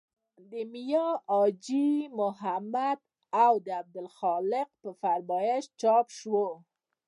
د 0.51 0.51
میا 0.73 1.07
حاجي 1.29 1.89
محمد 2.19 2.99
او 3.45 3.53
عبدالخالق 3.81 4.69
په 4.81 4.89
فرمایش 5.01 5.63
چاپ 5.81 6.07
شو. 6.19 6.45